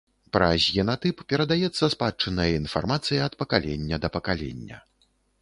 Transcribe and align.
Праз 0.35 0.63
генатып 0.77 1.21
перадаецца 1.33 1.89
спадчынная 1.95 2.49
інфармацыя 2.61 3.19
ад 3.27 3.33
пакалення 3.45 3.95
да 4.07 4.13
пакалення. 4.19 4.77